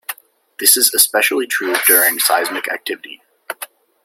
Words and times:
This 0.59 0.77
is 0.77 0.95
especially 0.95 1.45
true 1.45 1.75
during 1.85 2.17
seismic 2.17 2.67
activity. 2.69 3.21